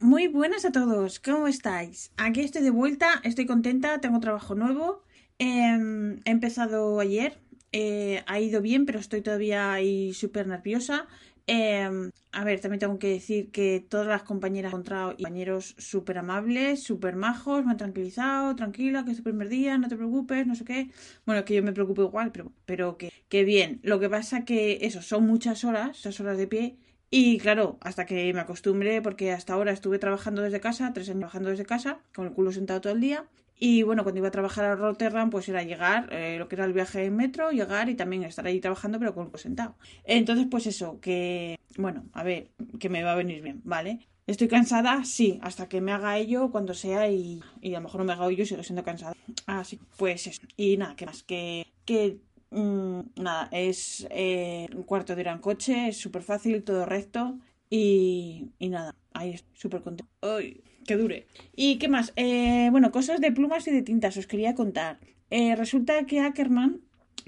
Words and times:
Muy 0.00 0.26
buenas 0.28 0.64
a 0.64 0.72
todos, 0.72 1.20
¿cómo 1.20 1.48
estáis? 1.48 2.12
Aquí 2.16 2.40
estoy 2.40 2.62
de 2.62 2.70
vuelta, 2.70 3.20
estoy 3.24 3.46
contenta, 3.46 4.00
tengo 4.00 4.20
trabajo 4.20 4.54
nuevo. 4.54 5.02
Eh, 5.38 6.18
he 6.24 6.30
empezado 6.30 7.00
ayer, 7.00 7.38
eh, 7.72 8.22
ha 8.26 8.40
ido 8.40 8.60
bien, 8.60 8.86
pero 8.86 8.98
estoy 8.98 9.22
todavía 9.22 9.72
ahí 9.72 10.12
súper 10.14 10.46
nerviosa. 10.46 11.06
Eh, 11.46 12.10
a 12.32 12.44
ver, 12.44 12.60
también 12.60 12.78
tengo 12.80 12.98
que 12.98 13.08
decir 13.08 13.50
que 13.50 13.84
todas 13.88 14.06
las 14.06 14.22
compañeras 14.22 14.70
he 14.70 14.74
encontrado 14.74 15.12
y 15.12 15.22
compañeros 15.22 15.74
súper 15.78 16.18
amables, 16.18 16.82
súper 16.82 17.16
majos, 17.16 17.64
me 17.64 17.72
han 17.72 17.76
tranquilizado, 17.76 18.54
tranquila, 18.54 19.04
que 19.04 19.10
es 19.12 19.16
tu 19.18 19.22
primer 19.24 19.48
día, 19.48 19.78
no 19.78 19.88
te 19.88 19.96
preocupes, 19.96 20.46
no 20.46 20.54
sé 20.54 20.64
qué. 20.64 20.90
Bueno, 21.26 21.44
que 21.44 21.54
yo 21.54 21.62
me 21.62 21.72
preocupo 21.72 22.02
igual, 22.02 22.30
pero, 22.32 22.52
pero 22.66 22.96
que, 22.98 23.12
que 23.28 23.44
bien. 23.44 23.80
Lo 23.82 23.98
que 24.00 24.08
pasa 24.08 24.44
que 24.44 24.78
eso, 24.82 25.02
son 25.02 25.26
muchas 25.26 25.64
horas, 25.64 25.88
muchas 25.88 26.20
horas 26.20 26.38
de 26.38 26.46
pie. 26.46 26.76
Y 27.14 27.36
claro, 27.36 27.76
hasta 27.82 28.06
que 28.06 28.32
me 28.32 28.40
acostumbré, 28.40 29.02
porque 29.02 29.32
hasta 29.32 29.52
ahora 29.52 29.70
estuve 29.70 29.98
trabajando 29.98 30.40
desde 30.40 30.60
casa, 30.60 30.94
tres 30.94 31.10
años 31.10 31.18
trabajando 31.18 31.50
desde 31.50 31.66
casa, 31.66 31.98
con 32.14 32.24
el 32.26 32.32
culo 32.32 32.52
sentado 32.52 32.80
todo 32.80 32.94
el 32.94 33.02
día. 33.02 33.26
Y 33.58 33.82
bueno, 33.82 34.02
cuando 34.02 34.20
iba 34.20 34.28
a 34.28 34.30
trabajar 34.30 34.64
a 34.64 34.76
Rotterdam, 34.76 35.28
pues 35.28 35.46
era 35.50 35.62
llegar, 35.62 36.08
eh, 36.10 36.36
lo 36.38 36.48
que 36.48 36.54
era 36.54 36.64
el 36.64 36.72
viaje 36.72 37.04
en 37.04 37.14
metro, 37.14 37.50
llegar 37.50 37.90
y 37.90 37.96
también 37.96 38.22
estar 38.24 38.46
ahí 38.46 38.60
trabajando, 38.60 38.98
pero 38.98 39.14
con 39.14 39.24
el 39.24 39.28
culo 39.28 39.38
sentado. 39.38 39.76
Entonces, 40.04 40.46
pues 40.50 40.66
eso, 40.66 41.00
que, 41.00 41.58
bueno, 41.76 42.06
a 42.14 42.22
ver, 42.22 42.50
que 42.80 42.88
me 42.88 43.02
va 43.02 43.12
a 43.12 43.16
venir 43.16 43.42
bien, 43.42 43.60
¿vale? 43.62 44.08
¿Estoy 44.26 44.48
cansada? 44.48 45.04
Sí, 45.04 45.38
hasta 45.42 45.68
que 45.68 45.82
me 45.82 45.92
haga 45.92 46.16
ello 46.16 46.50
cuando 46.50 46.72
sea 46.72 47.10
y, 47.10 47.42
y 47.60 47.74
a 47.74 47.80
lo 47.80 47.82
mejor 47.82 48.00
no 48.00 48.06
me 48.06 48.14
haga 48.14 48.26
ello 48.30 48.42
y 48.42 48.46
sigo 48.46 48.62
siendo 48.62 48.84
cansada. 48.84 49.12
Así, 49.44 49.78
pues 49.98 50.26
eso. 50.28 50.46
Y 50.56 50.78
nada, 50.78 50.96
¿qué 50.96 51.04
más? 51.04 51.22
Que, 51.22 51.66
que 51.84 52.20
mmm, 52.52 53.00
nada, 53.16 53.48
es 53.50 54.06
eh, 54.10 54.68
un 54.74 54.84
cuarto 54.84 55.14
de 55.14 55.22
hora 55.22 55.32
en 55.32 55.38
coche, 55.38 55.88
es 55.88 55.96
súper 55.96 56.22
fácil, 56.22 56.62
todo 56.62 56.86
recto 56.86 57.38
y, 57.68 58.50
y 58.58 58.68
nada, 58.68 58.94
ahí 59.12 59.40
súper 59.54 59.82
contenta. 59.82 60.12
¡Ay! 60.20 60.62
Que 60.84 60.96
dure. 60.96 61.28
¿Y 61.54 61.78
qué 61.78 61.86
más? 61.86 62.12
Eh, 62.16 62.68
bueno, 62.72 62.90
cosas 62.90 63.20
de 63.20 63.30
plumas 63.30 63.68
y 63.68 63.70
de 63.70 63.82
tintas 63.82 64.16
os 64.16 64.26
quería 64.26 64.56
contar. 64.56 64.98
Eh, 65.30 65.54
resulta 65.54 66.06
que 66.06 66.18
Ackerman 66.18 66.80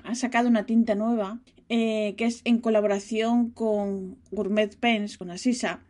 ha 0.02 0.16
sacado 0.16 0.48
una 0.48 0.66
tinta 0.66 0.96
nueva 0.96 1.40
que 1.68 2.14
es 2.18 2.42
en 2.44 2.58
colaboración 2.58 3.50
con 3.50 4.18
Gourmet 4.32 4.76
Pens, 4.76 5.18
con 5.18 5.30
Asisa. 5.30 5.84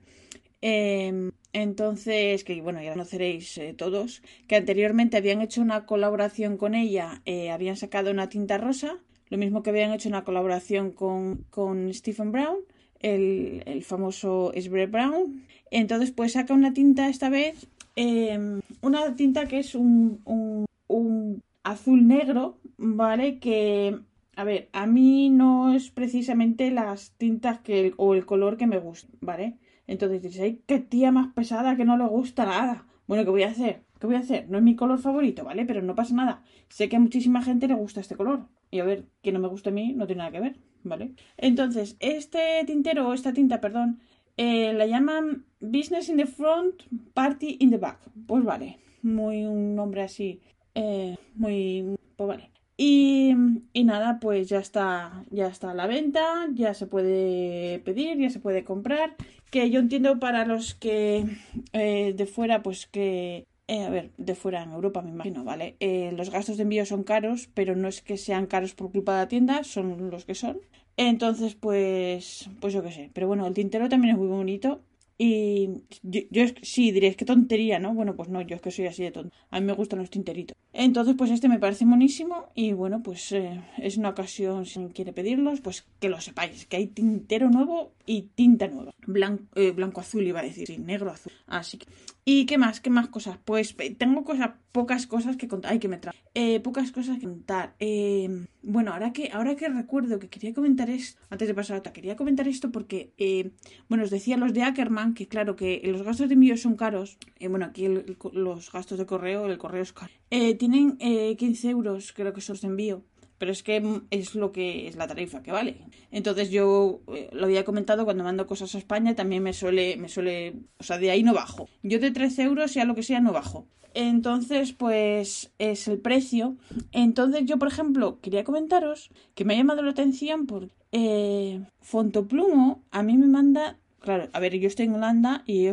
Eh, 0.60 1.30
entonces, 1.54 2.44
que 2.44 2.60
bueno, 2.60 2.82
ya 2.82 2.92
conoceréis 2.92 3.58
todos, 3.78 4.22
que 4.46 4.56
anteriormente 4.56 5.16
habían 5.16 5.41
hecho 5.41 5.62
una 5.62 5.86
colaboración 5.86 6.58
con 6.58 6.74
ella, 6.74 7.22
habían 7.50 7.76
sacado 7.76 8.10
una 8.10 8.28
tinta 8.28 8.58
rosa, 8.58 8.98
lo 9.30 9.39
mismo 9.39 9.62
que 9.62 9.70
habían 9.70 9.92
hecho 9.92 10.08
una 10.08 10.25
colaboración 10.25 10.91
con, 10.91 11.44
con 11.50 11.92
Stephen 11.92 12.33
Brown, 12.33 12.58
el, 13.00 13.62
el 13.66 13.83
famoso 13.84 14.53
Sbre 14.58 14.86
Brown. 14.86 15.44
Entonces, 15.70 16.11
pues 16.12 16.33
saca 16.33 16.55
una 16.55 16.72
tinta 16.72 17.08
esta 17.08 17.28
vez, 17.28 17.66
eh, 17.97 18.61
una 18.81 19.16
tinta 19.16 19.47
que 19.47 19.58
es 19.58 19.75
un, 19.75 20.20
un, 20.25 20.66
un 20.89 21.42
azul 21.62 22.06
negro, 22.06 22.58
¿vale? 22.77 23.39
Que 23.39 23.98
a 24.37 24.44
ver, 24.44 24.69
a 24.72 24.87
mí 24.87 25.31
no 25.31 25.75
es 25.75 25.91
precisamente 25.91 26.71
las 26.71 27.12
tintas 27.12 27.60
que 27.60 27.94
o 27.97 28.15
el 28.15 28.27
color 28.27 28.56
que 28.56 28.66
me 28.66 28.78
gusta, 28.78 29.09
¿vale? 29.21 29.59
Entonces 29.87 30.22
dices, 30.22 30.41
ay, 30.41 30.62
qué 30.66 30.78
tía 30.78 31.12
más 31.12 31.32
pesada 31.34 31.77
que 31.77 31.84
no 31.84 31.97
le 31.97 32.06
gusta 32.06 32.44
nada. 32.47 32.87
Bueno, 33.06 33.25
¿qué 33.25 33.31
voy 33.31 33.43
a 33.43 33.48
hacer? 33.48 33.82
¿Qué 34.04 34.09
voy 34.09 34.16
a 34.16 34.19
hacer? 34.19 34.50
No 34.50 34.59
es 34.59 34.62
mi 34.62 34.76
color 34.76 34.98
favorito, 34.98 35.44
¿vale? 35.44 35.65
Pero 35.65 35.81
no 35.81 35.94
pasa 35.94 36.15
nada. 36.15 36.42
Sé 36.69 36.91
que 36.91 36.97
a 36.97 37.00
muchísima 37.00 37.41
gente 37.41 37.69
le 37.69 37.72
gusta 37.72 38.00
este 38.00 38.16
color. 38.16 38.48
Y 38.70 38.81
a 38.81 38.84
ver, 38.84 39.06
que 39.22 39.32
no 39.32 39.38
me 39.38 39.48
gusta 39.48 39.70
a 39.70 39.72
mí 39.72 39.94
no 39.94 40.06
tiene 40.06 40.19
nada 40.19 40.31
que 40.31 40.41
ver, 40.41 40.59
¿vale? 40.82 41.15
Entonces, 41.38 41.97
este 42.00 42.62
tintero, 42.66 43.09
o 43.09 43.15
esta 43.15 43.32
tinta, 43.32 43.62
perdón, 43.62 44.00
eh, 44.37 44.75
la 44.75 44.84
llaman 44.84 45.47
Business 45.59 46.10
in 46.10 46.19
the 46.19 46.26
Front, 46.26 46.82
Party 47.15 47.56
in 47.60 47.70
the 47.70 47.78
Back. 47.78 47.98
Pues 48.26 48.44
vale, 48.44 48.78
muy 49.00 49.47
un 49.47 49.75
nombre 49.75 50.03
así, 50.03 50.42
eh, 50.75 51.16
muy... 51.34 51.97
Pues 52.15 52.28
vale. 52.28 52.50
Y, 52.76 53.34
y, 53.72 53.84
nada, 53.84 54.19
pues 54.21 54.50
ya 54.50 54.59
está, 54.59 55.25
ya 55.31 55.47
está 55.47 55.71
a 55.71 55.75
la 55.75 55.86
venta, 55.86 56.47
ya 56.53 56.75
se 56.75 56.86
puede 56.86 57.78
pedir, 57.78 58.19
ya 58.19 58.28
se 58.28 58.41
puede 58.41 58.65
comprar. 58.65 59.16
Que 59.50 59.71
yo 59.71 59.81
entiendo 59.81 60.19
para 60.19 60.44
los 60.44 60.75
que 60.75 61.25
eh, 61.72 62.12
de 62.15 62.26
fuera, 62.26 62.62
pues 62.62 62.86
que, 62.86 63.47
eh, 63.66 63.84
a 63.84 63.91
ver, 63.91 64.12
de 64.19 64.34
fuera 64.34 64.62
en 64.62 64.72
Europa 64.72 65.00
me 65.00 65.10
imagino, 65.10 65.44
¿vale? 65.44 65.76
Eh, 65.80 66.12
los 66.16 66.30
gastos 66.30 66.56
de 66.56 66.64
envío 66.64 66.84
son 66.84 67.02
caros, 67.02 67.48
pero 67.54 67.75
no 67.75 67.88
es 67.88 68.02
que 68.02 68.16
sean 68.16 68.47
caros 68.47 68.75
por 68.75 68.92
culpa 68.92 69.14
de 69.14 69.19
la 69.19 69.28
tienda, 69.28 69.64
son 69.64 70.10
los 70.10 70.25
que 70.25 70.34
son. 70.34 70.58
Entonces, 70.97 71.54
pues, 71.54 72.50
pues 72.60 72.74
yo 72.74 72.82
qué 72.82 72.92
sé. 72.92 73.10
Pero 73.14 73.26
bueno, 73.26 73.47
el 73.47 73.54
tintero 73.54 73.88
también 73.88 74.14
es 74.14 74.19
muy 74.19 74.28
bonito. 74.28 74.82
Y 75.16 75.69
yo, 76.03 76.22
yo 76.30 76.44
sí 76.62 76.91
diréis 76.91 77.16
qué 77.16 77.24
tontería, 77.24 77.78
¿no? 77.78 77.94
Bueno, 77.94 78.16
pues 78.16 78.28
no, 78.28 78.42
yo 78.42 78.56
es 78.56 78.62
que 78.62 78.72
soy 78.72 78.86
así 78.86 79.04
de 79.04 79.12
tonto. 79.12 79.34
A 79.50 79.60
mí 79.60 79.66
me 79.66 79.72
gustan 79.72 80.00
los 80.00 80.10
tinteritos. 80.10 80.56
Entonces, 80.72 81.14
pues 81.16 81.30
este 81.30 81.48
me 81.48 81.60
parece 81.60 81.86
monísimo 81.86 82.47
y 82.54 82.72
bueno, 82.72 83.00
pues 83.03 83.30
eh, 83.30 83.62
es 83.78 83.97
una 83.97 84.08
ocasión, 84.08 84.66
si 84.66 84.84
quiere 84.88 85.12
pedirlos, 85.12 85.60
pues 85.60 85.86
que 86.00 86.08
lo 86.08 86.20
sepáis, 86.20 86.66
que 86.66 86.76
hay 86.76 86.88
tintero 86.88 87.48
nuevo 87.48 87.92
y 88.06 88.22
tinta 88.34 88.66
nueva. 88.66 88.92
Blanco, 89.06 89.44
eh, 89.54 89.74
azul 89.97 90.26
iba 90.26 90.41
a 90.41 90.42
decir, 90.42 90.66
sí, 90.66 90.78
negro 90.78 91.10
azul. 91.12 91.32
Así 91.47 91.78
que... 91.78 91.86
¿Y 92.26 92.46
qué 92.46 92.56
más? 92.56 92.80
¿Qué 92.80 92.88
más 92.88 93.08
cosas? 93.08 93.38
Pues 93.44 93.76
tengo 93.98 94.24
cosas, 94.24 94.52
pocas 94.72 95.06
cosas 95.06 95.36
que 95.36 95.46
contar. 95.46 95.72
Ay, 95.72 95.78
que 95.78 95.88
me 95.88 95.98
trae. 95.98 96.14
Eh, 96.32 96.58
pocas 96.60 96.90
cosas 96.90 97.18
que 97.18 97.26
contar. 97.26 97.74
Eh, 97.80 98.46
bueno, 98.62 98.94
ahora 98.94 99.12
que, 99.12 99.30
ahora 99.30 99.56
que 99.56 99.68
recuerdo 99.68 100.18
que 100.18 100.30
quería 100.30 100.54
comentar 100.54 100.88
esto, 100.88 101.20
antes 101.28 101.46
de 101.46 101.54
pasar 101.54 101.76
a 101.76 101.78
otra, 101.80 101.92
quería 101.92 102.16
comentar 102.16 102.48
esto 102.48 102.72
porque, 102.72 103.12
eh, 103.18 103.50
bueno, 103.90 104.04
os 104.04 104.10
decía 104.10 104.38
los 104.38 104.54
de 104.54 104.62
Ackerman 104.62 105.12
que, 105.12 105.28
claro, 105.28 105.54
que 105.54 105.82
los 105.84 106.02
gastos 106.02 106.28
de 106.28 106.34
envío 106.34 106.56
son 106.56 106.76
caros. 106.76 107.18
Eh, 107.38 107.48
bueno, 107.48 107.66
aquí 107.66 107.84
el, 107.84 108.16
los 108.32 108.72
gastos 108.72 108.96
de 108.96 109.04
correo, 109.04 109.44
el 109.46 109.58
correo 109.58 109.82
es 109.82 109.92
caro. 109.92 110.12
Eh, 110.30 110.54
tienen 110.54 110.96
15 110.96 111.68
euros, 111.68 112.14
creo 112.14 112.32
que 112.32 112.41
son 112.41 112.56
de 112.56 112.68
envío 112.68 113.04
pero 113.39 113.53
es 113.53 113.62
que 113.62 114.03
es 114.11 114.34
lo 114.34 114.53
que 114.53 114.89
es 114.89 114.97
la 114.97 115.06
tarifa 115.06 115.43
que 115.43 115.53
vale. 115.53 115.78
Entonces 116.11 116.50
yo 116.50 117.00
eh, 117.15 117.28
lo 117.33 117.47
había 117.47 117.65
comentado 117.65 118.05
cuando 118.05 118.25
mando 118.25 118.47
cosas 118.47 118.75
a 118.75 118.78
España, 118.78 119.15
también 119.15 119.43
me 119.43 119.53
suele, 119.53 119.97
me 119.97 120.09
suele, 120.09 120.55
o 120.78 120.84
sea, 120.84 120.99
de 120.99 121.11
ahí 121.11 121.22
no 121.22 121.34
bajo. 121.34 121.69
Yo 121.83 121.99
de 121.99 122.11
13 122.11 122.43
euros, 122.43 122.72
sea 122.72 122.84
lo 122.84 122.95
que 122.95 123.03
sea, 123.03 123.21
no 123.21 123.33
bajo. 123.33 123.67
Entonces, 123.95 124.72
pues 124.72 125.53
es 125.59 125.89
el 125.89 125.99
precio. 125.99 126.56
Entonces 126.93 127.45
yo, 127.47 127.59
por 127.59 127.69
ejemplo, 127.69 128.19
quería 128.21 128.45
comentaros 128.45 129.11
que 129.34 129.45
me 129.45 129.55
ha 129.55 129.56
llamado 129.56 129.83
la 129.83 129.93
atención 129.93 130.47
porque 130.47 130.72
eh, 130.93 131.65
Fontoplumo 131.81 132.83
a 132.91 133.03
mí 133.03 133.16
me 133.16 133.27
manda, 133.27 133.78
claro, 134.01 134.28
a 134.33 134.41
ver, 134.41 134.59
yo 134.59 134.66
estoy 134.66 134.87
en 134.87 134.95
Holanda 134.95 135.43
y 135.47 135.69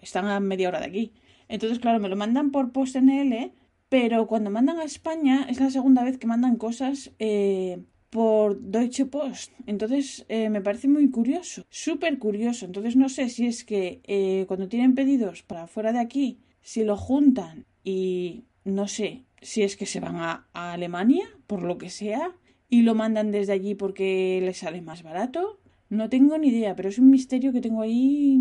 están 0.00 0.26
a 0.26 0.40
media 0.40 0.68
hora 0.68 0.80
de 0.80 0.86
aquí. 0.86 1.12
Entonces, 1.48 1.78
claro, 1.78 2.00
me 2.00 2.08
lo 2.08 2.16
mandan 2.16 2.50
por 2.50 2.72
PostNL 2.72 3.52
pero 3.88 4.26
cuando 4.26 4.50
mandan 4.50 4.78
a 4.78 4.84
España 4.84 5.46
es 5.48 5.60
la 5.60 5.70
segunda 5.70 6.02
vez 6.04 6.18
que 6.18 6.26
mandan 6.26 6.56
cosas 6.56 7.12
eh, 7.18 7.82
por 8.10 8.60
Deutsche 8.60 9.06
Post. 9.06 9.52
Entonces 9.66 10.24
eh, 10.28 10.48
me 10.50 10.60
parece 10.60 10.88
muy 10.88 11.10
curioso, 11.10 11.64
súper 11.70 12.18
curioso. 12.18 12.66
Entonces 12.66 12.96
no 12.96 13.08
sé 13.08 13.28
si 13.28 13.46
es 13.46 13.64
que 13.64 14.00
eh, 14.04 14.44
cuando 14.48 14.68
tienen 14.68 14.94
pedidos 14.94 15.42
para 15.42 15.66
fuera 15.66 15.92
de 15.92 16.00
aquí, 16.00 16.38
si 16.62 16.84
lo 16.84 16.96
juntan 16.96 17.66
y 17.84 18.44
no 18.64 18.88
sé 18.88 19.24
si 19.40 19.62
es 19.62 19.76
que 19.76 19.86
se 19.86 20.00
van 20.00 20.16
a, 20.16 20.48
a 20.52 20.72
Alemania, 20.72 21.28
por 21.46 21.62
lo 21.62 21.78
que 21.78 21.90
sea, 21.90 22.32
y 22.68 22.82
lo 22.82 22.94
mandan 22.94 23.30
desde 23.30 23.52
allí 23.52 23.74
porque 23.74 24.40
les 24.42 24.58
sale 24.58 24.82
más 24.82 25.02
barato. 25.02 25.60
No 25.88 26.08
tengo 26.08 26.36
ni 26.36 26.48
idea, 26.48 26.74
pero 26.74 26.88
es 26.88 26.98
un 26.98 27.10
misterio 27.10 27.52
que 27.52 27.60
tengo 27.60 27.82
ahí 27.82 28.40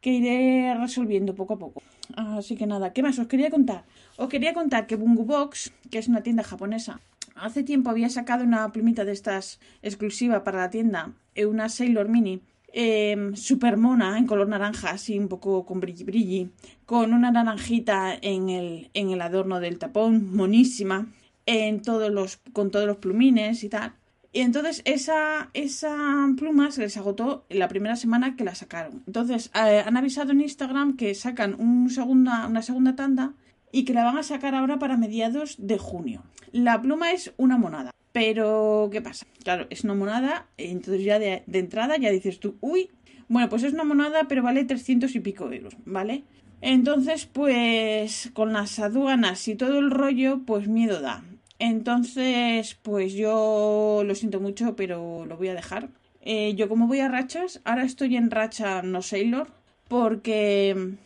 que 0.00 0.12
iré 0.12 0.74
resolviendo 0.74 1.34
poco 1.34 1.54
a 1.54 1.58
poco. 1.58 1.82
Así 2.16 2.56
que 2.56 2.66
nada, 2.66 2.92
¿qué 2.92 3.02
más 3.02 3.18
os 3.18 3.26
quería 3.26 3.50
contar? 3.50 3.84
Os 4.16 4.28
quería 4.28 4.54
contar 4.54 4.86
que 4.86 4.96
Bungu 4.96 5.24
Box, 5.24 5.72
que 5.90 5.98
es 5.98 6.08
una 6.08 6.22
tienda 6.22 6.42
japonesa, 6.42 7.00
hace 7.34 7.62
tiempo 7.62 7.90
había 7.90 8.08
sacado 8.08 8.44
una 8.44 8.70
plumita 8.72 9.04
de 9.04 9.12
estas 9.12 9.60
exclusiva 9.82 10.44
para 10.44 10.60
la 10.60 10.70
tienda, 10.70 11.12
eh, 11.34 11.46
una 11.46 11.68
Sailor 11.68 12.08
Mini, 12.08 12.42
eh, 12.72 13.32
super 13.34 13.76
mona, 13.76 14.18
en 14.18 14.26
color 14.26 14.48
naranja, 14.48 14.90
así 14.90 15.18
un 15.18 15.28
poco 15.28 15.66
con 15.66 15.80
brilli 15.80 16.04
brilli, 16.04 16.50
con 16.86 17.12
una 17.12 17.30
naranjita 17.30 18.14
en 18.20 18.48
el, 18.48 18.90
en 18.94 19.10
el 19.10 19.20
adorno 19.22 19.60
del 19.60 19.78
tapón, 19.78 20.34
monísima, 20.34 21.06
en 21.46 21.82
todos 21.82 22.10
los, 22.10 22.38
con 22.52 22.70
todos 22.70 22.86
los 22.86 22.98
plumines 22.98 23.64
y 23.64 23.68
tal. 23.68 23.94
Y 24.32 24.40
entonces 24.40 24.82
esa, 24.84 25.50
esa 25.54 26.28
pluma 26.36 26.70
se 26.70 26.82
les 26.82 26.96
agotó 26.96 27.44
la 27.48 27.68
primera 27.68 27.96
semana 27.96 28.36
que 28.36 28.44
la 28.44 28.54
sacaron. 28.54 29.02
Entonces 29.06 29.50
eh, 29.54 29.82
han 29.84 29.96
avisado 29.96 30.30
en 30.30 30.40
Instagram 30.40 30.96
que 30.96 31.14
sacan 31.14 31.56
un 31.58 31.90
segunda, 31.90 32.46
una 32.46 32.62
segunda 32.62 32.94
tanda 32.94 33.34
y 33.72 33.84
que 33.84 33.92
la 33.92 34.04
van 34.04 34.18
a 34.18 34.22
sacar 34.22 34.54
ahora 34.54 34.78
para 34.78 34.96
mediados 34.96 35.56
de 35.58 35.78
junio. 35.78 36.22
La 36.52 36.80
pluma 36.80 37.12
es 37.12 37.32
una 37.36 37.58
monada. 37.58 37.90
Pero, 38.12 38.88
¿qué 38.90 39.00
pasa? 39.00 39.26
Claro, 39.44 39.66
es 39.70 39.84
una 39.84 39.94
monada, 39.94 40.48
entonces 40.56 41.04
ya 41.04 41.20
de, 41.20 41.44
de 41.46 41.58
entrada 41.60 41.96
ya 41.96 42.10
dices 42.10 42.40
tú, 42.40 42.56
uy, 42.60 42.90
bueno, 43.28 43.48
pues 43.48 43.62
es 43.62 43.72
una 43.72 43.84
monada, 43.84 44.24
pero 44.28 44.42
vale 44.42 44.64
300 44.64 45.14
y 45.14 45.20
pico 45.20 45.52
euros, 45.52 45.76
¿vale? 45.84 46.24
Entonces, 46.60 47.26
pues 47.26 48.30
con 48.34 48.52
las 48.52 48.80
aduanas 48.80 49.46
y 49.46 49.54
todo 49.54 49.78
el 49.78 49.92
rollo, 49.92 50.40
pues 50.44 50.66
miedo 50.66 51.00
da. 51.00 51.22
Entonces, 51.60 52.74
pues 52.82 53.12
yo 53.12 54.02
lo 54.04 54.14
siento 54.14 54.40
mucho, 54.40 54.74
pero 54.76 55.26
lo 55.26 55.36
voy 55.36 55.48
a 55.48 55.54
dejar. 55.54 55.90
Eh, 56.22 56.54
yo 56.54 56.70
como 56.70 56.86
voy 56.86 57.00
a 57.00 57.08
rachas, 57.08 57.60
ahora 57.64 57.84
estoy 57.84 58.16
en 58.16 58.30
racha 58.30 58.82
no 58.82 59.02
Sailor, 59.02 59.48
porque... 59.86 60.96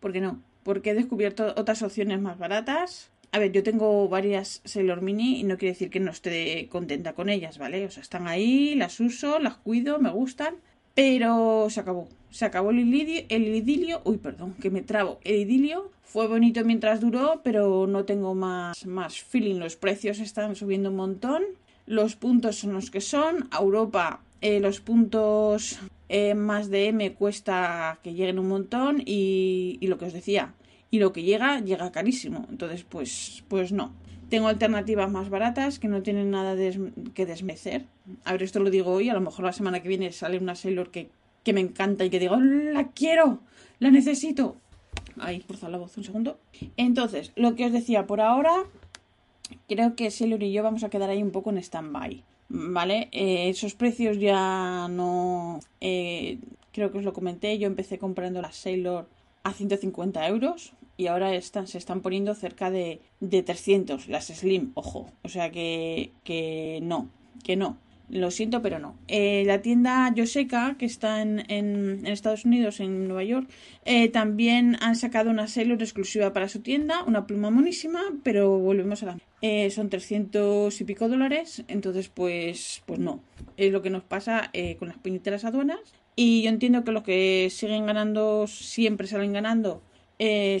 ¿Por 0.00 0.12
qué 0.12 0.20
no? 0.20 0.42
Porque 0.64 0.90
he 0.90 0.94
descubierto 0.94 1.54
otras 1.56 1.82
opciones 1.82 2.20
más 2.20 2.38
baratas. 2.38 3.10
A 3.32 3.38
ver, 3.38 3.52
yo 3.52 3.62
tengo 3.62 4.06
varias 4.10 4.60
Sailor 4.66 5.00
Mini 5.00 5.40
y 5.40 5.44
no 5.44 5.56
quiere 5.56 5.72
decir 5.72 5.88
que 5.88 6.00
no 6.00 6.10
esté 6.10 6.68
contenta 6.68 7.14
con 7.14 7.30
ellas, 7.30 7.56
¿vale? 7.56 7.86
O 7.86 7.90
sea, 7.90 8.02
están 8.02 8.28
ahí, 8.28 8.74
las 8.74 9.00
uso, 9.00 9.38
las 9.38 9.54
cuido, 9.56 9.98
me 9.98 10.10
gustan, 10.10 10.56
pero 10.94 11.68
se 11.70 11.80
acabó. 11.80 12.08
Se 12.30 12.46
acabó 12.46 12.70
el 12.70 12.80
idilio, 12.80 13.22
el 13.28 13.46
idilio, 13.46 14.00
uy, 14.04 14.16
perdón, 14.16 14.54
que 14.54 14.70
me 14.70 14.80
trabo. 14.80 15.20
El 15.22 15.36
idilio 15.36 15.90
fue 16.02 16.26
bonito 16.28 16.64
mientras 16.64 17.00
duró, 17.00 17.42
pero 17.44 17.86
no 17.86 18.04
tengo 18.04 18.34
más, 18.34 18.86
más 18.86 19.20
feeling. 19.20 19.56
Los 19.56 19.76
precios 19.76 20.18
están 20.18 20.56
subiendo 20.56 20.90
un 20.90 20.96
montón. 20.96 21.42
Los 21.86 22.16
puntos 22.16 22.56
son 22.56 22.72
los 22.72 22.90
que 22.90 23.02
son. 23.02 23.48
A 23.50 23.60
Europa, 23.60 24.22
eh, 24.40 24.60
los 24.60 24.80
puntos 24.80 25.78
eh, 26.08 26.34
más 26.34 26.70
de 26.70 26.88
M 26.88 27.12
cuesta 27.12 27.98
que 28.02 28.14
lleguen 28.14 28.38
un 28.38 28.48
montón. 28.48 29.02
Y, 29.04 29.76
y 29.80 29.86
lo 29.88 29.98
que 29.98 30.06
os 30.06 30.12
decía, 30.14 30.54
y 30.90 31.00
lo 31.00 31.12
que 31.12 31.22
llega, 31.22 31.60
llega 31.60 31.92
carísimo. 31.92 32.46
Entonces, 32.50 32.84
pues, 32.84 33.44
pues 33.48 33.72
no. 33.72 33.92
Tengo 34.32 34.48
alternativas 34.48 35.10
más 35.10 35.28
baratas 35.28 35.78
que 35.78 35.88
no 35.88 36.02
tienen 36.02 36.30
nada 36.30 36.56
que 37.12 37.26
desmecer. 37.26 37.84
A 38.24 38.32
ver, 38.32 38.42
esto 38.42 38.60
lo 38.60 38.70
digo 38.70 38.90
hoy, 38.90 39.10
a 39.10 39.12
lo 39.12 39.20
mejor 39.20 39.44
la 39.44 39.52
semana 39.52 39.82
que 39.82 39.90
viene 39.90 40.10
sale 40.10 40.38
una 40.38 40.54
Sailor 40.54 40.90
que 40.90 41.10
que 41.44 41.52
me 41.52 41.60
encanta 41.60 42.02
y 42.06 42.08
que 42.08 42.18
digo, 42.18 42.36
la 42.36 42.88
quiero, 42.88 43.40
la 43.78 43.90
necesito. 43.90 44.56
Ahí, 45.18 45.40
por 45.40 45.62
la 45.68 45.76
voz 45.76 45.98
un 45.98 46.04
segundo. 46.04 46.38
Entonces, 46.78 47.32
lo 47.36 47.56
que 47.56 47.66
os 47.66 47.72
decía, 47.72 48.06
por 48.06 48.22
ahora, 48.22 48.64
creo 49.68 49.96
que 49.96 50.10
Sailor 50.10 50.42
y 50.42 50.50
yo 50.50 50.62
vamos 50.62 50.82
a 50.82 50.88
quedar 50.88 51.10
ahí 51.10 51.22
un 51.22 51.30
poco 51.30 51.50
en 51.50 51.58
stand-by. 51.58 52.24
¿Vale? 52.48 53.10
Eh, 53.12 53.50
esos 53.50 53.74
precios 53.74 54.18
ya 54.18 54.88
no. 54.88 55.60
Eh, 55.82 56.38
creo 56.72 56.90
que 56.90 56.98
os 56.98 57.04
lo 57.04 57.12
comenté. 57.12 57.58
Yo 57.58 57.66
empecé 57.66 57.98
comprando 57.98 58.40
las 58.40 58.56
Sailor 58.56 59.06
a 59.42 59.52
150 59.52 60.26
euros 60.26 60.72
y 61.02 61.08
ahora 61.08 61.34
están, 61.34 61.66
se 61.66 61.78
están 61.78 62.00
poniendo 62.00 62.34
cerca 62.34 62.70
de, 62.70 63.00
de 63.18 63.42
300, 63.42 64.06
las 64.06 64.26
Slim, 64.26 64.70
ojo. 64.74 65.10
O 65.22 65.28
sea 65.28 65.50
que, 65.50 66.12
que 66.22 66.78
no, 66.82 67.10
que 67.42 67.56
no. 67.56 67.78
Lo 68.08 68.30
siento, 68.30 68.60
pero 68.62 68.78
no. 68.78 68.96
Eh, 69.08 69.42
la 69.46 69.62
tienda 69.62 70.12
Yoseka, 70.14 70.76
que 70.78 70.84
está 70.84 71.22
en, 71.22 71.50
en, 71.50 72.06
Estados 72.06 72.44
Unidos, 72.44 72.78
en 72.78 73.08
Nueva 73.08 73.24
York, 73.24 73.48
eh, 73.84 74.10
también 74.10 74.76
han 74.80 74.96
sacado 74.96 75.30
una 75.30 75.48
Sailor 75.48 75.82
exclusiva 75.82 76.32
para 76.32 76.48
su 76.48 76.60
tienda, 76.60 77.02
una 77.04 77.26
pluma 77.26 77.50
monísima, 77.50 78.00
pero 78.22 78.58
volvemos 78.58 79.02
a 79.02 79.06
la... 79.06 79.18
Eh, 79.40 79.70
son 79.70 79.88
300 79.88 80.80
y 80.80 80.84
pico 80.84 81.08
dólares, 81.08 81.64
entonces 81.66 82.08
pues, 82.08 82.82
pues 82.86 83.00
no. 83.00 83.24
Es 83.56 83.72
lo 83.72 83.82
que 83.82 83.90
nos 83.90 84.04
pasa 84.04 84.52
con 84.78 84.88
las 84.88 84.98
puñeteras 84.98 85.44
aduanas. 85.44 85.80
Y 86.14 86.42
yo 86.42 86.50
entiendo 86.50 86.84
que 86.84 86.92
los 86.92 87.02
que 87.02 87.48
siguen 87.50 87.86
ganando, 87.86 88.46
siempre 88.46 89.06
salen 89.06 89.32
ganando, 89.32 89.82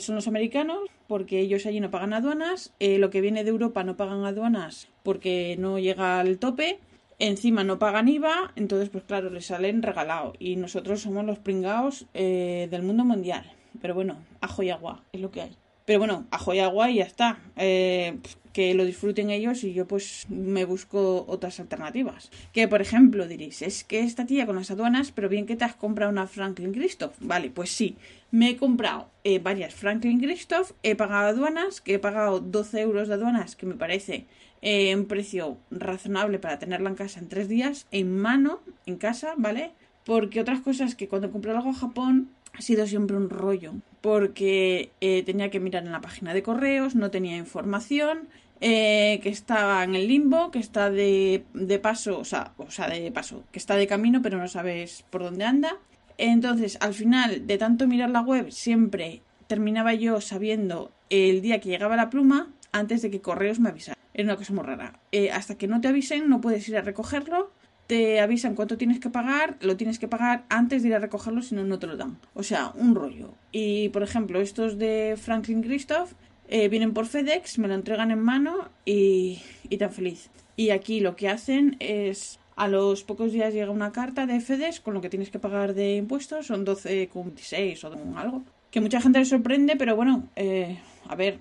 son 0.00 0.14
los 0.14 0.28
americanos, 0.28 0.80
porque 1.06 1.40
ellos 1.40 1.66
allí 1.66 1.80
no 1.80 1.90
pagan 1.90 2.12
aduanas. 2.12 2.72
lo 2.80 3.10
que 3.10 3.20
viene 3.20 3.44
de 3.44 3.50
Europa 3.50 3.84
no 3.84 3.96
pagan 3.96 4.24
aduanas 4.24 4.88
porque 5.02 5.56
no 5.58 5.78
llega 5.78 6.20
al 6.20 6.38
tope 6.38 6.78
encima 7.22 7.62
no 7.62 7.78
pagan 7.78 8.08
IVA, 8.08 8.52
entonces 8.56 8.88
pues 8.88 9.04
claro, 9.04 9.30
les 9.30 9.46
salen 9.46 9.82
regalado 9.82 10.32
y 10.40 10.56
nosotros 10.56 11.02
somos 11.02 11.24
los 11.24 11.38
pringados 11.38 12.06
eh, 12.14 12.66
del 12.70 12.82
mundo 12.82 13.04
mundial. 13.04 13.44
Pero 13.80 13.94
bueno, 13.94 14.16
ajo 14.40 14.62
y 14.62 14.70
agua, 14.70 15.04
es 15.12 15.20
lo 15.20 15.30
que 15.30 15.42
hay. 15.42 15.56
Pero 15.84 15.98
bueno, 15.98 16.26
ajo 16.30 16.54
y 16.54 16.60
agua 16.60 16.90
y 16.90 16.96
ya 16.96 17.04
está. 17.04 17.38
Eh, 17.56 18.18
que 18.52 18.74
lo 18.74 18.84
disfruten 18.84 19.30
ellos 19.30 19.64
y 19.64 19.72
yo 19.72 19.86
pues 19.86 20.26
me 20.28 20.64
busco 20.64 21.24
otras 21.26 21.58
alternativas. 21.60 22.30
Que 22.52 22.68
por 22.68 22.80
ejemplo 22.82 23.26
diréis, 23.26 23.62
es 23.62 23.84
que 23.84 24.00
esta 24.00 24.26
tía 24.26 24.46
con 24.46 24.56
las 24.56 24.70
aduanas, 24.70 25.10
pero 25.12 25.28
bien 25.28 25.46
que 25.46 25.56
te 25.56 25.64
has 25.64 25.74
comprado 25.74 26.10
una 26.10 26.26
Franklin 26.26 26.72
Christoph. 26.72 27.14
Vale, 27.20 27.50
pues 27.50 27.70
sí, 27.70 27.96
me 28.30 28.50
he 28.50 28.56
comprado 28.56 29.08
eh, 29.24 29.38
varias 29.38 29.74
Franklin 29.74 30.20
Christoph, 30.20 30.72
he 30.82 30.94
pagado 30.94 31.28
aduanas, 31.28 31.80
que 31.80 31.94
he 31.94 31.98
pagado 31.98 32.40
12 32.40 32.80
euros 32.80 33.08
de 33.08 33.14
aduanas, 33.14 33.56
que 33.56 33.66
me 33.66 33.74
parece 33.74 34.26
eh, 34.60 34.94
un 34.94 35.06
precio 35.06 35.58
razonable 35.70 36.38
para 36.38 36.58
tenerla 36.58 36.90
en 36.90 36.96
casa 36.96 37.20
en 37.20 37.28
tres 37.28 37.48
días, 37.48 37.86
en 37.90 38.18
mano, 38.18 38.60
en 38.86 38.96
casa, 38.96 39.34
¿vale? 39.36 39.72
Porque 40.04 40.40
otras 40.40 40.60
cosas 40.60 40.94
que 40.94 41.08
cuando 41.08 41.30
compré 41.30 41.52
algo 41.52 41.70
a 41.70 41.74
Japón 41.74 42.30
ha 42.52 42.62
sido 42.62 42.86
siempre 42.86 43.16
un 43.16 43.30
rollo, 43.30 43.74
porque 44.00 44.90
eh, 45.00 45.22
tenía 45.24 45.50
que 45.50 45.60
mirar 45.60 45.84
en 45.84 45.92
la 45.92 46.00
página 46.00 46.34
de 46.34 46.42
correos, 46.42 46.94
no 46.94 47.10
tenía 47.10 47.36
información, 47.36 48.28
eh, 48.60 49.18
que 49.22 49.28
estaba 49.28 49.82
en 49.82 49.94
el 49.94 50.06
limbo, 50.06 50.50
que 50.50 50.58
está 50.58 50.90
de, 50.90 51.44
de 51.52 51.78
paso, 51.78 52.18
o 52.18 52.24
sea, 52.24 52.52
o 52.58 52.70
sea, 52.70 52.88
de 52.88 53.10
paso, 53.10 53.44
que 53.50 53.58
está 53.58 53.76
de 53.76 53.86
camino, 53.86 54.22
pero 54.22 54.38
no 54.38 54.48
sabes 54.48 55.04
por 55.10 55.22
dónde 55.22 55.44
anda. 55.44 55.78
Entonces, 56.18 56.78
al 56.80 56.94
final, 56.94 57.46
de 57.46 57.58
tanto 57.58 57.88
mirar 57.88 58.10
la 58.10 58.20
web, 58.20 58.50
siempre 58.52 59.22
terminaba 59.48 59.94
yo 59.94 60.20
sabiendo 60.20 60.92
el 61.10 61.42
día 61.42 61.60
que 61.60 61.68
llegaba 61.68 61.96
la 61.96 62.08
pluma 62.08 62.52
antes 62.70 63.02
de 63.02 63.10
que 63.10 63.20
correos 63.20 63.60
me 63.60 63.70
avisara. 63.70 63.98
Es 64.14 64.24
una 64.24 64.36
cosa 64.36 64.52
muy 64.52 64.64
rara. 64.64 65.00
Eh, 65.10 65.30
hasta 65.30 65.56
que 65.56 65.66
no 65.66 65.80
te 65.80 65.88
avisen, 65.88 66.28
no 66.28 66.40
puedes 66.40 66.68
ir 66.68 66.76
a 66.76 66.82
recogerlo. 66.82 67.50
Te 67.92 68.20
avisan 68.20 68.54
cuánto 68.54 68.78
tienes 68.78 69.00
que 69.00 69.10
pagar, 69.10 69.58
lo 69.60 69.76
tienes 69.76 69.98
que 69.98 70.08
pagar 70.08 70.46
antes 70.48 70.80
de 70.80 70.88
ir 70.88 70.94
a 70.94 70.98
recogerlo, 70.98 71.42
si 71.42 71.54
no, 71.54 71.62
no 71.62 71.78
te 71.78 71.86
lo 71.86 71.98
dan. 71.98 72.16
O 72.32 72.42
sea, 72.42 72.72
un 72.74 72.94
rollo. 72.94 73.34
Y 73.52 73.90
por 73.90 74.02
ejemplo, 74.02 74.40
estos 74.40 74.78
de 74.78 75.18
Franklin 75.20 75.60
Christoph 75.60 76.12
eh, 76.48 76.70
vienen 76.70 76.94
por 76.94 77.04
FedEx, 77.04 77.58
me 77.58 77.68
lo 77.68 77.74
entregan 77.74 78.10
en 78.10 78.18
mano 78.18 78.70
y, 78.86 79.42
y 79.68 79.76
tan 79.76 79.92
feliz. 79.92 80.30
Y 80.56 80.70
aquí 80.70 81.00
lo 81.00 81.16
que 81.16 81.28
hacen 81.28 81.76
es 81.80 82.38
a 82.56 82.66
los 82.66 83.04
pocos 83.04 83.30
días 83.30 83.52
llega 83.52 83.70
una 83.70 83.92
carta 83.92 84.24
de 84.24 84.40
FedEx 84.40 84.80
con 84.80 84.94
lo 84.94 85.02
que 85.02 85.10
tienes 85.10 85.28
que 85.28 85.38
pagar 85.38 85.74
de 85.74 85.96
impuestos, 85.96 86.46
son 86.46 86.64
12,26 86.64 87.84
o 87.84 88.18
algo. 88.18 88.42
Que 88.70 88.80
mucha 88.80 89.02
gente 89.02 89.18
le 89.18 89.26
sorprende, 89.26 89.76
pero 89.76 89.96
bueno, 89.96 90.30
eh, 90.36 90.78
a 91.12 91.14
ver, 91.14 91.40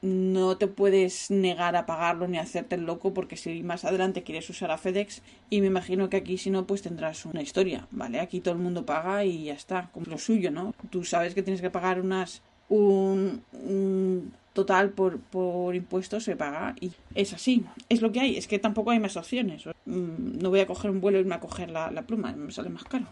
no 0.00 0.56
te 0.56 0.66
puedes 0.66 1.30
negar 1.30 1.76
a 1.76 1.86
pagarlo 1.86 2.26
ni 2.28 2.38
a 2.38 2.42
hacerte 2.42 2.76
el 2.76 2.86
loco 2.86 3.12
porque 3.12 3.36
si 3.36 3.62
más 3.62 3.84
adelante 3.84 4.22
quieres 4.22 4.48
usar 4.48 4.70
a 4.70 4.78
FedEx 4.78 5.22
y 5.50 5.60
me 5.60 5.66
imagino 5.66 6.08
que 6.08 6.16
aquí 6.16 6.38
si 6.38 6.50
no 6.50 6.66
pues 6.66 6.82
tendrás 6.82 7.26
una 7.26 7.42
historia, 7.42 7.86
¿vale? 7.90 8.20
Aquí 8.20 8.40
todo 8.40 8.54
el 8.54 8.60
mundo 8.60 8.86
paga 8.86 9.24
y 9.24 9.44
ya 9.44 9.54
está, 9.54 9.90
como 9.92 10.06
lo 10.06 10.18
suyo, 10.18 10.50
¿no? 10.50 10.74
Tú 10.90 11.04
sabes 11.04 11.34
que 11.34 11.42
tienes 11.42 11.60
que 11.60 11.70
pagar 11.70 12.00
unas 12.00 12.42
un, 12.68 13.42
total 14.52 14.90
por, 14.90 15.20
por 15.20 15.74
impuestos 15.74 16.24
se 16.24 16.36
paga 16.36 16.74
y 16.80 16.92
es 17.14 17.32
así, 17.32 17.64
es 17.88 18.02
lo 18.02 18.12
que 18.12 18.20
hay, 18.20 18.36
es 18.36 18.46
que 18.46 18.58
tampoco 18.58 18.90
hay 18.90 19.00
más 19.00 19.16
opciones. 19.16 19.66
Mm, 19.84 20.38
no 20.40 20.50
voy 20.50 20.60
a 20.60 20.66
coger 20.66 20.90
un 20.90 21.00
vuelo 21.00 21.18
y 21.18 21.22
irme 21.22 21.34
a 21.34 21.40
coger 21.40 21.70
la, 21.70 21.90
la 21.90 22.02
pluma, 22.02 22.32
me 22.32 22.52
sale 22.52 22.70
más 22.70 22.84
caro. 22.84 23.06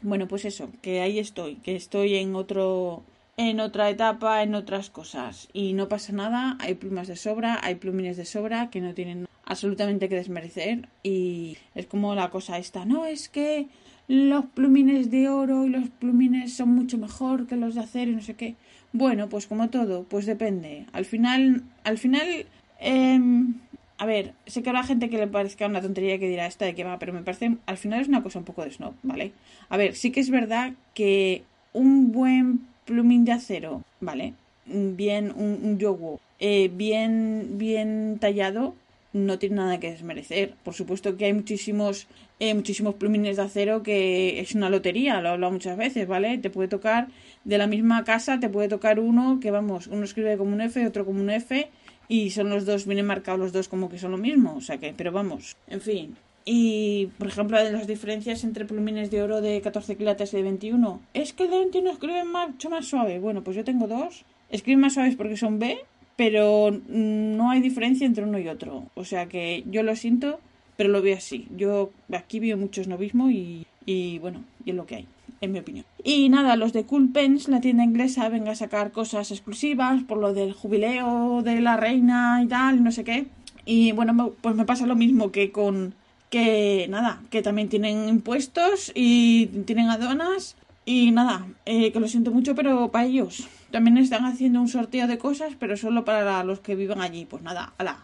Bueno, 0.00 0.26
pues 0.26 0.44
eso, 0.44 0.68
que 0.82 1.00
ahí 1.00 1.18
estoy, 1.20 1.56
que 1.56 1.76
estoy 1.76 2.16
en 2.16 2.34
otro 2.34 3.04
en 3.50 3.60
otra 3.60 3.90
etapa, 3.90 4.42
en 4.42 4.54
otras 4.54 4.90
cosas. 4.90 5.48
Y 5.52 5.72
no 5.72 5.88
pasa 5.88 6.12
nada, 6.12 6.56
hay 6.60 6.74
plumas 6.74 7.08
de 7.08 7.16
sobra, 7.16 7.58
hay 7.62 7.76
plumines 7.76 8.16
de 8.16 8.24
sobra 8.24 8.70
que 8.70 8.80
no 8.80 8.94
tienen 8.94 9.26
absolutamente 9.44 10.08
que 10.08 10.16
desmerecer. 10.16 10.88
Y 11.02 11.56
es 11.74 11.86
como 11.86 12.14
la 12.14 12.30
cosa 12.30 12.58
esta, 12.58 12.84
no, 12.84 13.06
es 13.06 13.28
que 13.28 13.68
los 14.08 14.46
plumines 14.46 15.10
de 15.10 15.28
oro 15.28 15.64
y 15.66 15.70
los 15.70 15.88
plumines 15.88 16.54
son 16.54 16.70
mucho 16.70 16.98
mejor 16.98 17.46
que 17.46 17.56
los 17.56 17.74
de 17.74 17.80
acero 17.82 18.10
y 18.10 18.14
no 18.16 18.22
sé 18.22 18.34
qué. 18.34 18.56
Bueno, 18.92 19.28
pues 19.28 19.46
como 19.46 19.70
todo, 19.70 20.04
pues 20.04 20.26
depende. 20.26 20.86
Al 20.92 21.04
final, 21.04 21.62
al 21.84 21.98
final, 21.98 22.46
em, 22.78 23.54
a 23.98 24.06
ver, 24.06 24.34
sé 24.46 24.62
que 24.62 24.70
habrá 24.70 24.82
gente 24.82 25.08
que 25.08 25.18
le 25.18 25.28
parezca 25.28 25.66
una 25.66 25.80
tontería 25.80 26.18
que 26.18 26.28
dirá 26.28 26.46
esta 26.46 26.64
de 26.64 26.74
que 26.74 26.84
va, 26.84 26.98
pero 26.98 27.12
me 27.12 27.22
parece, 27.22 27.56
al 27.66 27.76
final 27.76 28.00
es 28.00 28.08
una 28.08 28.22
cosa 28.22 28.38
un 28.40 28.44
poco 28.44 28.64
de 28.64 28.70
snob, 28.70 28.94
¿vale? 29.02 29.32
A 29.68 29.76
ver, 29.76 29.94
sí 29.94 30.10
que 30.10 30.20
es 30.20 30.30
verdad 30.30 30.72
que 30.94 31.44
un 31.72 32.12
buen 32.12 32.71
plumín 32.84 33.24
de 33.24 33.32
acero, 33.32 33.82
¿vale? 34.00 34.34
Bien, 34.66 35.32
un, 35.34 35.58
un 35.62 36.18
eh, 36.38 36.70
bien, 36.72 37.58
bien 37.58 38.18
tallado, 38.20 38.74
no 39.12 39.38
tiene 39.38 39.56
nada 39.56 39.80
que 39.80 39.90
desmerecer. 39.90 40.54
Por 40.64 40.74
supuesto 40.74 41.16
que 41.16 41.26
hay 41.26 41.32
muchísimos, 41.32 42.06
eh, 42.40 42.54
muchísimos 42.54 42.94
plumines 42.94 43.36
de 43.36 43.42
acero 43.42 43.82
que 43.82 44.40
es 44.40 44.54
una 44.54 44.70
lotería, 44.70 45.20
lo 45.20 45.28
he 45.28 45.32
hablado 45.32 45.52
muchas 45.52 45.76
veces, 45.76 46.06
¿vale? 46.08 46.38
Te 46.38 46.50
puede 46.50 46.68
tocar 46.68 47.08
de 47.44 47.58
la 47.58 47.66
misma 47.66 48.04
casa, 48.04 48.40
te 48.40 48.48
puede 48.48 48.68
tocar 48.68 48.98
uno 49.00 49.38
que, 49.40 49.50
vamos, 49.50 49.86
uno 49.86 50.04
escribe 50.04 50.36
como 50.36 50.52
un 50.52 50.60
F, 50.60 50.86
otro 50.86 51.04
como 51.04 51.20
un 51.20 51.30
F, 51.30 51.68
y 52.08 52.30
son 52.30 52.50
los 52.50 52.64
dos, 52.66 52.86
vienen 52.86 53.06
marcados 53.06 53.40
los 53.40 53.52
dos 53.52 53.68
como 53.68 53.88
que 53.88 53.98
son 53.98 54.12
lo 54.12 54.18
mismo, 54.18 54.56
o 54.56 54.60
sea 54.60 54.78
que, 54.78 54.94
pero 54.96 55.12
vamos, 55.12 55.56
en 55.68 55.80
fin, 55.80 56.16
Y, 56.44 57.10
por 57.18 57.28
ejemplo, 57.28 57.56
las 57.56 57.86
diferencias 57.86 58.44
entre 58.44 58.64
plumines 58.64 59.10
de 59.10 59.22
oro 59.22 59.40
de 59.40 59.60
14 59.60 59.96
quilates 59.96 60.32
y 60.32 60.38
de 60.38 60.42
21. 60.42 61.00
Es 61.14 61.32
que 61.32 61.44
el 61.44 61.50
de 61.50 61.58
21 61.58 61.90
escriben 61.90 62.26
mucho 62.32 62.70
más 62.70 62.86
suave. 62.86 63.18
Bueno, 63.18 63.42
pues 63.44 63.56
yo 63.56 63.64
tengo 63.64 63.86
dos. 63.86 64.24
Escriben 64.50 64.80
más 64.80 64.94
suaves 64.94 65.16
porque 65.16 65.36
son 65.36 65.58
B, 65.58 65.78
pero 66.16 66.70
no 66.88 67.50
hay 67.50 67.60
diferencia 67.60 68.06
entre 68.06 68.24
uno 68.24 68.38
y 68.38 68.48
otro. 68.48 68.84
O 68.94 69.04
sea 69.04 69.26
que 69.26 69.64
yo 69.70 69.82
lo 69.82 69.94
siento, 69.96 70.40
pero 70.76 70.90
lo 70.90 71.00
veo 71.00 71.16
así. 71.16 71.46
Yo 71.56 71.90
aquí 72.12 72.40
veo 72.40 72.56
mucho 72.56 72.82
snobismo 72.82 73.30
y, 73.30 73.66
y 73.86 74.18
bueno, 74.18 74.44
y 74.64 74.70
es 74.70 74.76
lo 74.76 74.86
que 74.86 74.96
hay, 74.96 75.06
en 75.40 75.52
mi 75.52 75.60
opinión. 75.60 75.84
Y 76.02 76.28
nada, 76.28 76.56
los 76.56 76.72
de 76.72 76.84
Cool 76.84 77.10
Pens, 77.12 77.48
la 77.48 77.60
tienda 77.60 77.84
inglesa, 77.84 78.28
venga 78.28 78.52
a 78.52 78.56
sacar 78.56 78.90
cosas 78.90 79.30
exclusivas 79.30 80.02
por 80.02 80.18
lo 80.18 80.34
del 80.34 80.52
jubileo 80.52 81.42
de 81.42 81.60
la 81.60 81.76
reina 81.76 82.40
y 82.42 82.48
tal, 82.48 82.82
no 82.82 82.90
sé 82.90 83.04
qué. 83.04 83.26
Y 83.64 83.92
bueno, 83.92 84.32
pues 84.40 84.56
me 84.56 84.64
pasa 84.64 84.86
lo 84.86 84.96
mismo 84.96 85.30
que 85.30 85.52
con 85.52 85.94
que 86.32 86.86
nada, 86.88 87.20
que 87.28 87.42
también 87.42 87.68
tienen 87.68 88.08
impuestos 88.08 88.90
y 88.94 89.48
tienen 89.66 89.90
aduanas 89.90 90.56
y 90.86 91.10
nada, 91.10 91.46
eh, 91.66 91.92
que 91.92 92.00
lo 92.00 92.08
siento 92.08 92.30
mucho, 92.30 92.54
pero 92.54 92.90
para 92.90 93.04
ellos 93.04 93.46
también 93.70 93.98
están 93.98 94.24
haciendo 94.24 94.58
un 94.58 94.68
sorteo 94.68 95.06
de 95.06 95.18
cosas, 95.18 95.52
pero 95.60 95.76
solo 95.76 96.06
para 96.06 96.42
los 96.42 96.60
que 96.60 96.74
vivan 96.74 97.02
allí. 97.02 97.26
Pues 97.26 97.42
nada, 97.42 97.74
ala. 97.76 97.98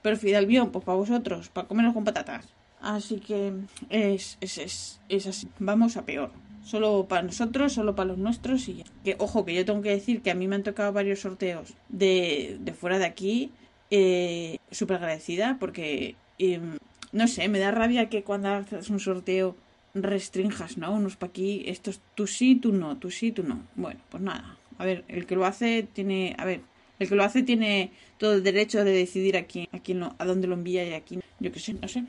Pero 0.00 0.16
Fidel 0.16 0.46
Bion, 0.46 0.70
pues 0.70 0.82
para 0.82 0.96
vosotros, 0.96 1.50
para 1.50 1.68
comerlos 1.68 1.92
con 1.92 2.04
patatas. 2.04 2.46
Así 2.80 3.20
que 3.20 3.52
es, 3.90 4.38
es, 4.40 4.56
es, 4.56 5.00
es 5.10 5.26
así. 5.26 5.48
Vamos 5.58 5.98
a 5.98 6.06
peor. 6.06 6.30
Solo 6.64 7.04
para 7.06 7.22
nosotros, 7.22 7.74
solo 7.74 7.94
para 7.94 8.08
los 8.08 8.18
nuestros 8.18 8.66
y 8.68 8.82
Que, 9.04 9.14
ojo, 9.18 9.44
que 9.44 9.54
yo 9.54 9.66
tengo 9.66 9.82
que 9.82 9.90
decir 9.90 10.22
que 10.22 10.30
a 10.30 10.34
mí 10.34 10.48
me 10.48 10.56
han 10.56 10.62
tocado 10.62 10.94
varios 10.94 11.20
sorteos 11.20 11.74
de, 11.90 12.56
de 12.60 12.72
fuera 12.72 12.98
de 12.98 13.04
aquí. 13.04 13.50
Eh, 13.90 14.56
Súper 14.70 14.96
agradecida 14.96 15.58
porque 15.60 16.16
em, 16.38 16.78
no 17.12 17.28
sé, 17.28 17.48
me 17.48 17.58
da 17.58 17.70
rabia 17.70 18.08
que 18.08 18.22
cuando 18.22 18.48
haces 18.48 18.90
un 18.90 19.00
sorteo 19.00 19.56
restrinjas, 19.94 20.78
¿no? 20.78 20.92
Unos 20.92 21.16
para 21.16 21.30
aquí, 21.30 21.62
estos 21.66 22.00
tú 22.14 22.26
sí, 22.26 22.56
tú 22.56 22.72
no, 22.72 22.96
tú 22.98 23.10
sí, 23.10 23.32
tú 23.32 23.42
no. 23.42 23.60
Bueno, 23.74 24.00
pues 24.10 24.22
nada. 24.22 24.56
A 24.78 24.84
ver, 24.84 25.04
el 25.08 25.26
que 25.26 25.36
lo 25.36 25.44
hace 25.46 25.86
tiene, 25.92 26.36
a 26.38 26.44
ver, 26.44 26.60
el 26.98 27.08
que 27.08 27.14
lo 27.14 27.24
hace 27.24 27.42
tiene 27.42 27.90
todo 28.18 28.34
el 28.34 28.42
derecho 28.42 28.84
de 28.84 28.92
decidir 28.92 29.36
a 29.36 29.44
quién, 29.44 29.68
a 29.72 29.78
quién 29.80 30.02
a 30.02 30.24
dónde 30.24 30.46
lo 30.46 30.54
envía 30.54 30.86
y 30.86 30.94
a 30.94 31.00
quién, 31.00 31.22
yo 31.40 31.52
qué 31.52 31.58
sé, 31.58 31.74
no 31.74 31.88
sé. 31.88 32.04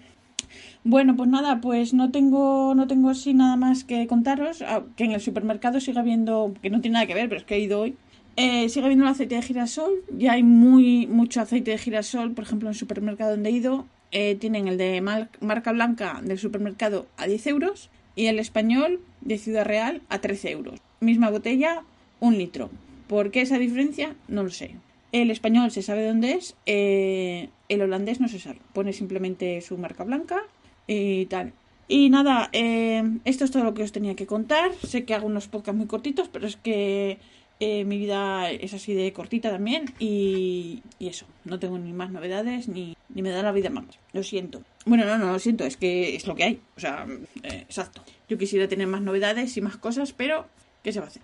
Bueno, 0.83 1.15
pues 1.15 1.29
nada, 1.29 1.61
pues 1.61 1.93
no 1.93 2.11
tengo, 2.11 2.73
no 2.75 2.87
tengo 2.87 3.09
así 3.09 3.33
nada 3.33 3.55
más 3.55 3.83
que 3.83 4.07
contaros. 4.07 4.63
Que 4.95 5.03
en 5.03 5.11
el 5.11 5.21
supermercado 5.21 5.79
siga 5.79 6.01
habiendo, 6.01 6.53
que 6.61 6.69
no 6.69 6.81
tiene 6.81 6.93
nada 6.93 7.05
que 7.05 7.13
ver, 7.13 7.29
pero 7.29 7.41
es 7.41 7.45
que 7.45 7.55
he 7.55 7.59
ido 7.59 7.81
hoy. 7.81 7.95
Eh, 8.35 8.69
sigue 8.69 8.85
habiendo 8.85 9.05
el 9.05 9.11
aceite 9.11 9.35
de 9.35 9.41
girasol. 9.41 9.91
Ya 10.17 10.33
hay 10.33 10.43
muy 10.43 11.07
mucho 11.07 11.41
aceite 11.41 11.71
de 11.71 11.77
girasol, 11.77 12.31
por 12.31 12.45
ejemplo, 12.45 12.69
en 12.69 12.73
el 12.73 12.79
supermercado 12.79 13.31
donde 13.31 13.49
he 13.49 13.53
ido. 13.53 13.85
Eh, 14.11 14.35
tienen 14.35 14.67
el 14.67 14.77
de 14.77 15.01
marca 15.01 15.71
blanca 15.71 16.19
del 16.23 16.39
supermercado 16.39 17.07
a 17.17 17.27
10 17.27 17.47
euros 17.47 17.89
y 18.15 18.25
el 18.25 18.39
español 18.39 19.01
de 19.21 19.37
Ciudad 19.37 19.65
Real 19.65 20.01
a 20.09 20.19
13 20.19 20.51
euros. 20.51 20.79
Misma 20.99 21.29
botella, 21.29 21.83
un 22.19 22.37
litro. 22.37 22.71
¿Por 23.07 23.29
qué 23.31 23.41
esa 23.41 23.59
diferencia? 23.59 24.15
No 24.27 24.43
lo 24.43 24.49
sé. 24.49 24.75
El 25.11 25.31
español 25.31 25.71
se 25.71 25.81
sabe 25.83 26.07
dónde 26.07 26.33
es, 26.33 26.55
eh, 26.65 27.49
el 27.67 27.81
holandés 27.81 28.19
no 28.19 28.27
se 28.27 28.39
sabe. 28.39 28.59
Pone 28.73 28.93
simplemente 28.93 29.61
su 29.61 29.77
marca 29.77 30.03
blanca 30.03 30.41
y 30.87 31.25
tal. 31.27 31.53
Y 31.87 32.09
nada, 32.09 32.49
eh, 32.51 33.03
esto 33.25 33.45
es 33.45 33.51
todo 33.51 33.63
lo 33.63 33.73
que 33.73 33.83
os 33.83 33.91
tenía 33.91 34.15
que 34.15 34.27
contar. 34.27 34.71
Sé 34.85 35.05
que 35.05 35.13
hago 35.13 35.27
unos 35.27 35.47
podcasts 35.47 35.77
muy 35.77 35.87
cortitos, 35.87 36.29
pero 36.29 36.47
es 36.47 36.55
que 36.57 37.17
mi 37.59 37.97
vida 37.97 38.49
es 38.51 38.73
así 38.73 38.93
de 38.93 39.11
cortita 39.11 39.51
también 39.51 39.93
y, 39.99 40.81
eso, 40.99 41.25
no 41.43 41.59
tengo 41.59 41.77
ni 41.77 41.91
más 41.91 42.09
novedades 42.09 42.69
ni, 42.69 42.95
ni, 43.13 43.21
me 43.21 43.29
da 43.29 43.43
la 43.43 43.51
vida 43.51 43.69
más. 43.69 43.85
Lo 44.13 44.23
siento. 44.23 44.63
Bueno, 44.85 45.05
no, 45.05 45.17
no 45.17 45.31
lo 45.31 45.39
siento, 45.39 45.63
es 45.65 45.77
que 45.77 46.15
es 46.15 46.27
lo 46.27 46.35
que 46.35 46.43
hay. 46.43 46.61
O 46.77 46.79
sea, 46.79 47.05
eh, 47.43 47.65
exacto. 47.67 48.03
Yo 48.27 48.37
quisiera 48.37 48.67
tener 48.67 48.87
más 48.87 49.01
novedades 49.01 49.55
y 49.57 49.61
más 49.61 49.77
cosas, 49.77 50.13
pero 50.13 50.47
¿qué 50.83 50.91
se 50.91 50.99
va 50.99 51.05
a 51.05 51.09
hacer? 51.09 51.23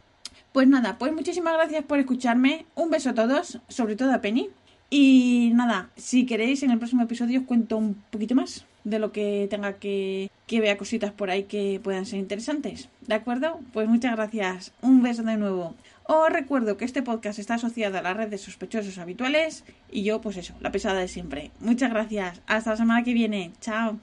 Pues 0.51 0.67
nada, 0.67 0.97
pues 0.97 1.13
muchísimas 1.13 1.53
gracias 1.53 1.83
por 1.83 1.99
escucharme. 1.99 2.65
Un 2.75 2.89
beso 2.89 3.09
a 3.09 3.13
todos, 3.13 3.59
sobre 3.67 3.95
todo 3.95 4.13
a 4.13 4.21
Penny. 4.21 4.49
Y 4.89 5.51
nada, 5.53 5.89
si 5.95 6.25
queréis, 6.25 6.63
en 6.63 6.71
el 6.71 6.77
próximo 6.77 7.03
episodio 7.03 7.41
os 7.41 7.45
cuento 7.45 7.75
un 7.77 7.95
poquito 8.09 8.35
más 8.35 8.65
de 8.85 8.99
lo 8.99 9.11
que 9.11 9.47
tenga 9.49 9.73
que, 9.73 10.29
que 10.47 10.61
vea 10.61 10.77
cositas 10.77 11.11
por 11.11 11.29
ahí 11.29 11.43
que 11.43 11.81
puedan 11.83 12.05
ser 12.05 12.19
interesantes. 12.19 12.87
¿De 13.01 13.15
acuerdo? 13.15 13.59
Pues 13.73 13.89
muchas 13.89 14.15
gracias. 14.15 14.71
Un 14.81 15.01
beso 15.01 15.23
de 15.23 15.37
nuevo. 15.37 15.75
Os 16.07 16.29
recuerdo 16.29 16.77
que 16.77 16.85
este 16.85 17.01
podcast 17.01 17.39
está 17.39 17.55
asociado 17.55 17.97
a 17.97 18.01
la 18.01 18.13
red 18.13 18.29
de 18.29 18.37
sospechosos 18.37 18.99
habituales 18.99 19.63
y 19.89 20.03
yo, 20.03 20.21
pues 20.21 20.37
eso, 20.37 20.53
la 20.61 20.71
pesada 20.71 20.99
de 20.99 21.07
siempre. 21.07 21.51
Muchas 21.59 21.89
gracias. 21.89 22.41
Hasta 22.45 22.71
la 22.71 22.77
semana 22.77 23.03
que 23.03 23.13
viene. 23.13 23.51
Chao. 23.59 23.99